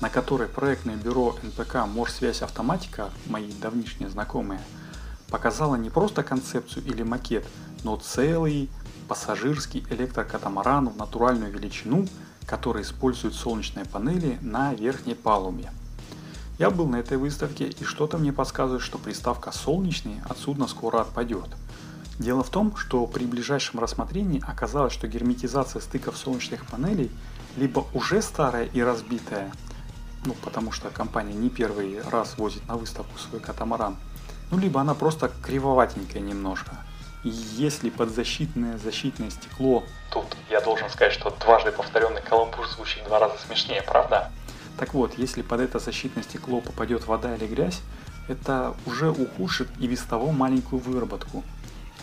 на 0.00 0.08
которой 0.08 0.48
проектное 0.48 0.96
бюро 0.96 1.36
НПК 1.42 1.86
«Морсвязь 1.86 2.42
Автоматика», 2.42 3.10
мои 3.26 3.50
давнишние 3.60 4.08
знакомые, 4.08 4.60
показало 5.28 5.76
не 5.76 5.90
просто 5.90 6.22
концепцию 6.22 6.84
или 6.86 7.02
макет, 7.02 7.46
но 7.84 7.96
целый 7.96 8.70
пассажирский 9.08 9.84
электрокатамаран 9.90 10.88
в 10.88 10.96
натуральную 10.96 11.52
величину, 11.52 12.06
который 12.46 12.82
использует 12.82 13.34
солнечные 13.34 13.84
панели 13.84 14.38
на 14.40 14.74
верхней 14.74 15.14
палубе. 15.14 15.70
Я 16.58 16.70
был 16.70 16.86
на 16.86 16.96
этой 16.96 17.16
выставке 17.16 17.68
и 17.68 17.84
что-то 17.84 18.18
мне 18.18 18.32
подсказывает, 18.32 18.82
что 18.82 18.98
приставка 18.98 19.50
«солнечный» 19.50 20.20
отсюда 20.28 20.66
скоро 20.66 21.00
отпадет. 21.00 21.48
Дело 22.18 22.42
в 22.42 22.50
том, 22.50 22.76
что 22.76 23.06
при 23.06 23.24
ближайшем 23.24 23.80
рассмотрении 23.80 24.44
оказалось, 24.46 24.92
что 24.92 25.08
герметизация 25.08 25.80
стыков 25.80 26.18
солнечных 26.18 26.66
панелей 26.66 27.10
либо 27.56 27.86
уже 27.94 28.20
старая 28.20 28.66
и 28.66 28.82
разбитая, 28.82 29.50
ну 30.24 30.34
потому 30.34 30.72
что 30.72 30.90
компания 30.90 31.34
не 31.34 31.50
первый 31.50 32.00
раз 32.02 32.36
возит 32.38 32.66
на 32.68 32.76
выставку 32.76 33.18
свой 33.18 33.40
катамаран, 33.40 33.96
ну 34.50 34.58
либо 34.58 34.80
она 34.80 34.94
просто 34.94 35.30
кривоватенькая 35.42 36.20
немножко. 36.20 36.76
И 37.22 37.28
если 37.28 37.90
подзащитное 37.90 38.78
защитное 38.78 39.30
стекло... 39.30 39.84
Тут 40.10 40.24
я 40.48 40.60
должен 40.62 40.88
сказать, 40.88 41.12
что 41.12 41.30
дважды 41.30 41.70
повторенный 41.70 42.22
каламбур 42.22 42.66
звучит 42.68 43.04
два 43.04 43.18
раза 43.18 43.36
смешнее, 43.46 43.82
правда? 43.82 44.30
Так 44.78 44.94
вот, 44.94 45.18
если 45.18 45.42
под 45.42 45.60
это 45.60 45.78
защитное 45.78 46.22
стекло 46.22 46.62
попадет 46.62 47.06
вода 47.06 47.36
или 47.36 47.46
грязь, 47.46 47.80
это 48.28 48.74
уже 48.86 49.10
ухудшит 49.10 49.68
и 49.78 49.86
без 49.86 50.00
того 50.00 50.32
маленькую 50.32 50.80
выработку. 50.80 51.44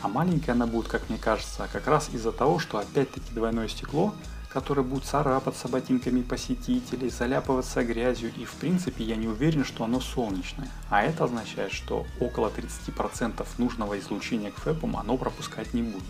А 0.03 0.07
маленькая 0.07 0.51
она 0.51 0.67
будет, 0.67 0.87
как 0.87 1.09
мне 1.09 1.17
кажется, 1.17 1.67
как 1.73 1.87
раз 1.87 2.09
из-за 2.13 2.31
того, 2.31 2.59
что 2.59 2.77
опять-таки 2.77 3.31
двойное 3.31 3.67
стекло, 3.67 4.13
которое 4.49 4.81
будет 4.81 5.05
царапаться 5.05 5.67
ботинками 5.67 6.21
посетителей, 6.21 7.09
заляпываться 7.09 7.83
грязью, 7.83 8.31
и 8.35 8.45
в 8.45 8.53
принципе 8.53 9.03
я 9.03 9.15
не 9.15 9.27
уверен, 9.27 9.65
что 9.65 9.83
оно 9.83 9.99
солнечное. 9.99 10.69
А 10.89 11.03
это 11.03 11.25
означает, 11.25 11.71
что 11.71 12.05
около 12.19 12.49
30% 12.49 13.45
нужного 13.57 13.99
излучения 13.99 14.51
к 14.51 14.55
ФЭПам 14.55 14.97
оно 14.97 15.17
пропускать 15.17 15.73
не 15.73 15.83
будет. 15.83 16.03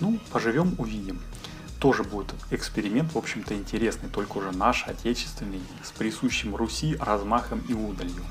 Ну, 0.00 0.18
поживем, 0.30 0.74
увидим. 0.78 1.20
Тоже 1.80 2.04
будет 2.04 2.34
эксперимент, 2.50 3.12
в 3.12 3.18
общем-то, 3.18 3.54
интересный, 3.54 4.08
только 4.08 4.38
уже 4.38 4.52
наш, 4.52 4.86
отечественный, 4.86 5.60
с 5.82 5.90
присущим 5.90 6.56
Руси 6.56 6.96
размахом 6.96 7.60
и 7.68 7.74
удалью. 7.74 8.24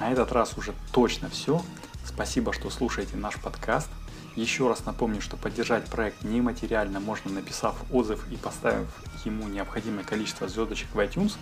На 0.00 0.10
этот 0.10 0.32
раз 0.32 0.56
уже 0.56 0.74
точно 0.92 1.28
все. 1.28 1.62
Спасибо, 2.06 2.54
что 2.54 2.70
слушаете 2.70 3.18
наш 3.18 3.36
подкаст. 3.36 3.90
Еще 4.34 4.66
раз 4.66 4.86
напомню, 4.86 5.20
что 5.20 5.36
поддержать 5.36 5.84
проект 5.90 6.22
нематериально 6.24 7.00
можно, 7.00 7.30
написав 7.30 7.76
отзыв 7.92 8.26
и 8.32 8.36
поставив 8.36 8.88
ему 9.26 9.46
необходимое 9.48 10.02
количество 10.02 10.48
звездочек 10.48 10.88
в 10.94 10.98
iTunes, 10.98 11.36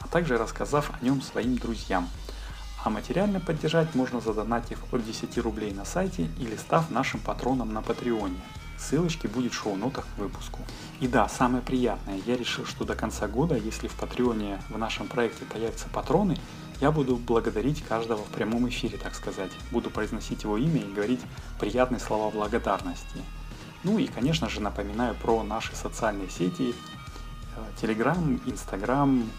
а 0.00 0.08
также 0.08 0.38
рассказав 0.38 0.90
о 1.00 1.04
нем 1.04 1.22
своим 1.22 1.56
друзьям. 1.56 2.08
А 2.82 2.90
материально 2.90 3.38
поддержать 3.38 3.94
можно 3.94 4.20
задонатив 4.20 4.82
от 4.92 5.04
10 5.04 5.38
рублей 5.38 5.72
на 5.72 5.84
сайте 5.84 6.28
или 6.38 6.56
став 6.56 6.90
нашим 6.90 7.20
патроном 7.20 7.72
на 7.72 7.80
Патреоне. 7.80 8.40
Ссылочки 8.76 9.28
будет 9.28 9.52
в 9.52 9.56
шоу-нотах 9.56 10.06
к 10.06 10.18
выпуску. 10.18 10.58
И 10.98 11.06
да, 11.06 11.28
самое 11.28 11.62
приятное, 11.62 12.18
я 12.26 12.36
решил, 12.36 12.64
что 12.64 12.84
до 12.84 12.96
конца 12.96 13.28
года, 13.28 13.54
если 13.54 13.86
в 13.86 13.94
Патреоне 13.94 14.60
в 14.70 14.78
нашем 14.78 15.06
проекте 15.06 15.44
появятся 15.44 15.88
патроны, 15.92 16.38
я 16.80 16.90
буду 16.90 17.16
благодарить 17.16 17.82
каждого 17.82 18.24
в 18.24 18.28
прямом 18.28 18.68
эфире, 18.68 18.96
так 18.96 19.14
сказать. 19.14 19.52
Буду 19.70 19.90
произносить 19.90 20.44
его 20.44 20.56
имя 20.56 20.80
и 20.80 20.92
говорить 20.92 21.20
приятные 21.58 22.00
слова 22.00 22.30
благодарности. 22.30 23.22
Ну 23.84 23.98
и, 23.98 24.06
конечно 24.06 24.48
же, 24.48 24.60
напоминаю 24.60 25.14
про 25.14 25.42
наши 25.42 25.74
социальные 25.74 26.30
сети. 26.30 26.74
Telegram, 27.80 28.40
Instagram, 28.46 29.30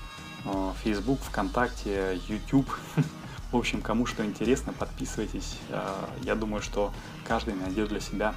Facebook, 0.84 1.20
ВКонтакте, 1.22 2.20
YouTube. 2.28 2.70
В 3.52 3.58
общем, 3.58 3.82
кому 3.82 4.06
что 4.06 4.26
интересно, 4.26 4.72
подписывайтесь. 4.72 5.58
Э, 5.70 6.06
я 6.24 6.36
думаю, 6.36 6.62
что 6.62 6.94
каждый 7.28 7.54
найдет 7.54 7.90
для 7.90 8.00
себя 8.00 8.34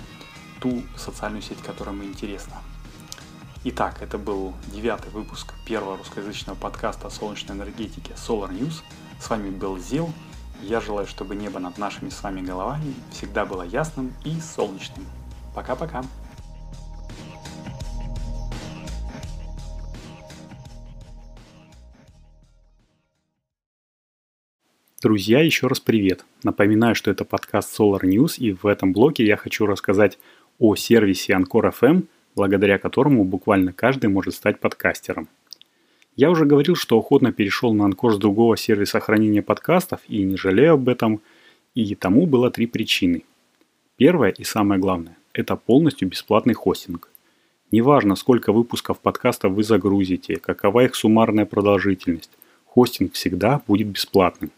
ту 0.60 0.82
социальную 0.96 1.40
сеть, 1.40 1.62
которая 1.62 1.94
ему 1.94 2.04
интересна. 2.04 2.56
Итак, 3.66 4.02
это 4.02 4.18
был 4.18 4.52
девятый 4.74 5.10
выпуск 5.10 5.54
первого 5.66 5.96
русскоязычного 5.96 6.54
подкаста 6.54 7.06
о 7.06 7.10
солнечной 7.10 7.56
энергетике 7.56 8.12
Solar 8.12 8.50
News. 8.50 8.82
С 9.18 9.30
вами 9.30 9.48
был 9.48 9.78
Зил. 9.78 10.12
Я 10.62 10.82
желаю, 10.82 11.06
чтобы 11.06 11.34
небо 11.34 11.58
над 11.58 11.78
нашими 11.78 12.10
с 12.10 12.22
вами 12.22 12.42
головами 12.42 12.92
всегда 13.10 13.46
было 13.46 13.62
ясным 13.62 14.12
и 14.22 14.38
солнечным. 14.38 15.06
Пока-пока. 15.54 16.04
Друзья, 25.00 25.40
еще 25.40 25.68
раз 25.68 25.80
привет. 25.80 26.26
Напоминаю, 26.42 26.94
что 26.94 27.10
это 27.10 27.24
подкаст 27.24 27.80
Solar 27.80 28.02
News, 28.02 28.36
и 28.36 28.52
в 28.52 28.66
этом 28.66 28.92
блоке 28.92 29.24
я 29.24 29.38
хочу 29.38 29.64
рассказать 29.64 30.18
о 30.58 30.76
сервисе 30.76 31.32
Anchor 31.32 31.72
FM– 31.72 32.08
благодаря 32.34 32.78
которому 32.78 33.24
буквально 33.24 33.72
каждый 33.72 34.08
может 34.10 34.34
стать 34.34 34.60
подкастером. 34.60 35.28
Я 36.16 36.30
уже 36.30 36.44
говорил, 36.44 36.76
что 36.76 36.98
охотно 36.98 37.32
перешел 37.32 37.72
на 37.74 37.84
анкор 37.84 38.14
с 38.14 38.18
другого 38.18 38.56
сервиса 38.56 39.00
хранения 39.00 39.42
подкастов 39.42 40.00
и 40.08 40.22
не 40.22 40.36
жалею 40.36 40.74
об 40.74 40.88
этом, 40.88 41.20
и 41.74 41.94
тому 41.94 42.26
было 42.26 42.50
три 42.50 42.66
причины. 42.66 43.24
Первое 43.96 44.30
и 44.30 44.44
самое 44.44 44.80
главное– 44.80 45.16
это 45.32 45.56
полностью 45.56 46.08
бесплатный 46.08 46.54
хостинг. 46.54 47.08
Неважно, 47.72 48.14
сколько 48.14 48.52
выпусков 48.52 49.00
подкастов 49.00 49.52
вы 49.52 49.64
загрузите, 49.64 50.36
какова 50.36 50.84
их 50.84 50.94
суммарная 50.94 51.46
продолжительность, 51.46 52.30
хостинг 52.64 53.14
всегда 53.14 53.60
будет 53.66 53.88
бесплатным. 53.88 54.52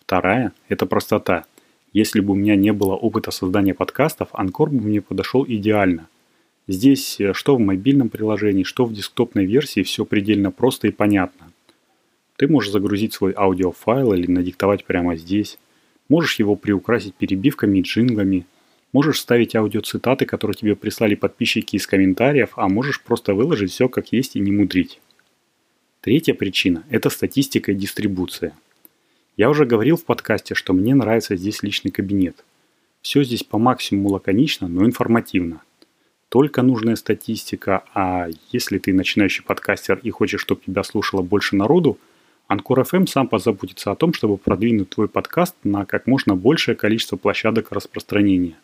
Вторая– 0.00 0.52
это 0.68 0.86
простота. 0.86 1.44
Если 1.92 2.20
бы 2.20 2.32
у 2.32 2.36
меня 2.36 2.56
не 2.56 2.72
было 2.72 2.94
опыта 2.94 3.30
создания 3.30 3.74
подкастов, 3.74 4.28
Анкор 4.32 4.70
бы 4.70 4.80
мне 4.80 5.00
подошел 5.00 5.44
идеально– 5.46 6.08
Здесь 6.70 7.20
э, 7.20 7.32
что 7.32 7.56
в 7.56 7.58
мобильном 7.58 8.10
приложении, 8.10 8.62
что 8.62 8.84
в 8.84 8.92
десктопной 8.92 9.44
версии 9.44 9.82
все 9.82 10.04
предельно 10.04 10.52
просто 10.52 10.86
и 10.86 10.92
понятно. 10.92 11.50
Ты 12.36 12.46
можешь 12.46 12.70
загрузить 12.70 13.12
свой 13.12 13.34
аудиофайл 13.36 14.12
или 14.12 14.30
надиктовать 14.30 14.84
прямо 14.84 15.16
здесь. 15.16 15.58
Можешь 16.08 16.38
его 16.38 16.54
приукрасить 16.54 17.16
перебивками 17.16 17.78
и 17.80 17.82
джинглами. 17.82 18.46
Можешь 18.92 19.16
вставить 19.16 19.56
аудиоцитаты, 19.56 20.26
которые 20.26 20.54
тебе 20.54 20.76
прислали 20.76 21.16
подписчики 21.16 21.74
из 21.74 21.88
комментариев, 21.88 22.50
а 22.54 22.68
можешь 22.68 23.00
просто 23.00 23.34
выложить 23.34 23.72
все 23.72 23.88
как 23.88 24.12
есть 24.12 24.36
и 24.36 24.40
не 24.40 24.52
мудрить. 24.52 25.00
Третья 26.02 26.34
причина– 26.34 26.84
это 26.88 27.10
статистика 27.10 27.72
и 27.72 27.74
дистрибуция. 27.74 28.52
Я 29.36 29.50
уже 29.50 29.64
говорил 29.64 29.96
в 29.96 30.04
подкасте, 30.04 30.54
что 30.54 30.72
мне 30.72 30.94
нравится 30.94 31.34
здесь 31.34 31.64
личный 31.64 31.90
кабинет. 31.90 32.44
Все 33.02 33.24
здесь 33.24 33.42
по 33.42 33.58
максимуму 33.58 34.10
лаконично, 34.10 34.68
но 34.68 34.86
информативно– 34.86 35.62
только 36.30 36.62
нужная 36.62 36.94
статистика, 36.94 37.82
а 37.92 38.28
если 38.52 38.78
ты 38.78 38.94
начинающий 38.94 39.42
подкастер 39.42 39.98
и 40.00 40.10
хочешь, 40.10 40.40
чтобы 40.40 40.62
тебя 40.64 40.84
слушало 40.84 41.22
больше 41.22 41.56
народу, 41.56 41.98
Анкор 42.46 42.80
FM 42.80 43.08
сам 43.08 43.26
позаботится 43.26 43.90
о 43.90 43.96
том, 43.96 44.12
чтобы 44.14 44.36
продвинуть 44.38 44.90
твой 44.90 45.08
подкаст 45.08 45.56
на 45.64 45.84
как 45.84 46.06
можно 46.06 46.36
большее 46.36 46.76
количество 46.76 47.16
площадок 47.16 47.72
распространения. 47.72 48.54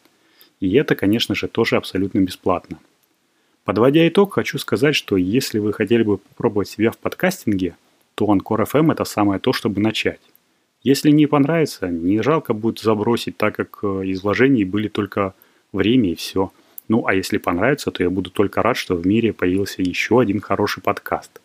И 0.60 0.74
это, 0.74 0.94
конечно 0.94 1.34
же, 1.34 1.48
тоже 1.48 1.76
абсолютно 1.76 2.20
бесплатно. 2.20 2.78
Подводя 3.64 4.06
итог, 4.06 4.34
хочу 4.34 4.58
сказать, 4.58 4.94
что 4.94 5.16
если 5.16 5.58
вы 5.58 5.72
хотели 5.72 6.04
бы 6.04 6.18
попробовать 6.18 6.68
себя 6.68 6.92
в 6.92 6.98
подкастинге, 6.98 7.76
то 8.14 8.30
Анкор 8.30 8.62
FM 8.62 8.92
это 8.92 9.04
самое 9.04 9.40
то, 9.40 9.52
чтобы 9.52 9.80
начать. 9.80 10.20
Если 10.84 11.10
не 11.10 11.26
понравится, 11.26 11.88
не 11.88 12.22
жалко 12.22 12.54
будет 12.54 12.78
забросить, 12.78 13.36
так 13.36 13.56
как 13.56 13.80
э, 13.82 14.06
из 14.06 14.22
вложений 14.22 14.64
были 14.64 14.86
только 14.86 15.34
время 15.72 16.12
и 16.12 16.14
все– 16.14 16.52
ну, 16.88 17.06
а 17.06 17.14
если 17.14 17.38
понравится, 17.38 17.90
то 17.90 18.02
я 18.02 18.10
буду 18.10 18.30
только 18.30 18.62
рад, 18.62 18.76
что 18.76 18.94
в 18.94 19.06
мире 19.06 19.32
появился 19.32 19.82
еще 19.82 20.20
один 20.20 20.40
хороший 20.40 20.82
подкаст. 20.82 21.40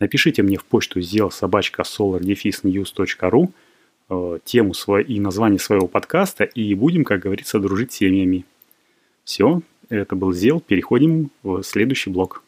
Напишите 0.00 0.42
мне 0.42 0.58
в 0.58 0.64
почту 0.64 1.00
сделал 1.00 1.30
собачка 1.30 1.82
solardefisnews.ru 1.82 3.50
э, 4.10 4.38
тему 4.44 4.74
свой, 4.74 5.04
и 5.04 5.20
название 5.20 5.60
своего 5.60 5.86
подкаста, 5.86 6.44
и 6.44 6.74
будем, 6.74 7.04
как 7.04 7.20
говорится, 7.20 7.60
дружить 7.60 7.92
семьями. 7.92 8.44
Все, 9.22 9.62
это 9.88 10.16
был 10.16 10.32
Зел, 10.32 10.60
переходим 10.60 11.30
в 11.42 11.62
следующий 11.62 12.10
блок. 12.10 12.42